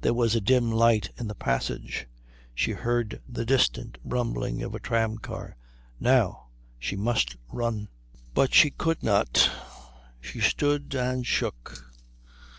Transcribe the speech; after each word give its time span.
There 0.00 0.14
was 0.14 0.34
a 0.34 0.40
dim 0.40 0.70
light 0.72 1.10
in 1.18 1.28
the 1.28 1.34
passage. 1.34 2.06
She 2.54 2.70
heard 2.70 3.20
the 3.28 3.44
distant 3.44 3.98
rumbling 4.02 4.62
of 4.62 4.74
a 4.74 4.80
tramcar. 4.80 5.56
Now 6.00 6.46
she 6.78 6.96
must 6.96 7.36
run. 7.50 7.88
But 8.32 8.54
she 8.54 8.70
could 8.70 9.02
not. 9.02 9.50
She 10.22 10.40
stood 10.40 10.94
and 10.94 11.26
shook. 11.26 11.84